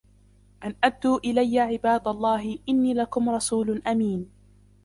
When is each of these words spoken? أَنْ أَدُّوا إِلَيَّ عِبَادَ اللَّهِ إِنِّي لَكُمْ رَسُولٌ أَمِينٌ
أَنْ 0.63 0.75
أَدُّوا 0.83 1.19
إِلَيَّ 1.25 1.59
عِبَادَ 1.59 2.07
اللَّهِ 2.07 2.59
إِنِّي 2.69 2.93
لَكُمْ 2.93 3.29
رَسُولٌ 3.29 3.81
أَمِينٌ 3.87 4.29